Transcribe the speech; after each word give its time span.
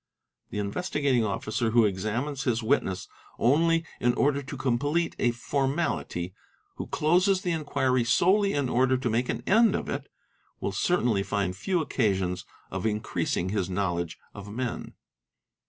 The 0.49 0.57
Investigating 0.57 1.23
Officer 1.23 1.69
who 1.69 1.85
examines 1.85 2.41
his 2.43 2.63
witness 2.63 3.07
only 3.37 3.85
in 3.99 4.15
order 4.15 4.41
to 4.41 4.57
complete 4.57 5.15
a 5.19 5.29
formality, 5.29 6.33
who 6.77 6.87
closes 6.87 7.41
the 7.41 7.51
inquiry 7.51 8.03
solely 8.03 8.53
in 8.53 8.67
order 8.67 8.97
to 8.97 9.09
make 9.11 9.29
an 9.29 9.43
end 9.45 9.75
of 9.75 9.89
it, 9.89 10.07
will 10.59 10.71
certainly 10.71 11.21
find 11.21 11.55
few 11.55 11.81
occasions 11.83 12.45
of 12.71 12.87
increasing 12.87 13.49
his 13.49 13.69
knowledge 13.69 14.17
of 14.33 14.51
men. 14.51 14.95